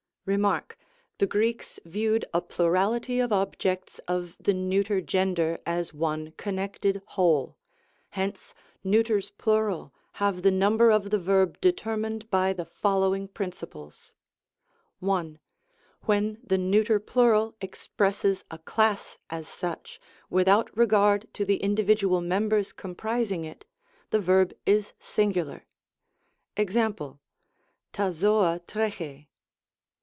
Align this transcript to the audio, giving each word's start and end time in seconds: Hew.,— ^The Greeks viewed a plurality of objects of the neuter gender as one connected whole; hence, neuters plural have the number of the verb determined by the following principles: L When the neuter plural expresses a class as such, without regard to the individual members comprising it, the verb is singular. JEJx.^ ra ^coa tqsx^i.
Hew.,— 0.23 0.37
^The 0.37 1.27
Greeks 1.27 1.79
viewed 1.83 2.25
a 2.31 2.41
plurality 2.41 3.19
of 3.19 3.33
objects 3.33 3.97
of 4.07 4.35
the 4.39 4.53
neuter 4.53 5.01
gender 5.01 5.57
as 5.65 5.95
one 5.95 6.33
connected 6.37 7.01
whole; 7.07 7.57
hence, 8.11 8.53
neuters 8.83 9.31
plural 9.31 9.91
have 10.21 10.43
the 10.43 10.51
number 10.51 10.91
of 10.91 11.09
the 11.09 11.17
verb 11.17 11.59
determined 11.59 12.29
by 12.29 12.53
the 12.53 12.65
following 12.65 13.29
principles: 13.29 14.13
L 15.01 15.35
When 16.01 16.37
the 16.43 16.57
neuter 16.57 16.99
plural 16.99 17.55
expresses 17.59 18.45
a 18.51 18.59
class 18.59 19.17
as 19.31 19.47
such, 19.47 19.99
without 20.29 20.69
regard 20.77 21.25
to 21.33 21.43
the 21.45 21.57
individual 21.57 22.21
members 22.21 22.71
comprising 22.71 23.43
it, 23.43 23.65
the 24.11 24.19
verb 24.21 24.53
is 24.67 24.93
singular. 24.99 25.65
JEJx.^ 26.57 26.75
ra 26.95 27.17
^coa 27.91 28.59
tqsx^i. 28.71 29.25